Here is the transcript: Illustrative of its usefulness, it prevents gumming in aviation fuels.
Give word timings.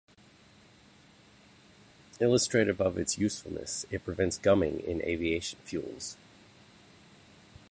Illustrative 2.19 2.81
of 2.81 2.97
its 2.97 3.19
usefulness, 3.19 3.85
it 3.91 4.03
prevents 4.03 4.39
gumming 4.39 4.79
in 4.79 4.99
aviation 5.03 5.59
fuels. 5.63 6.17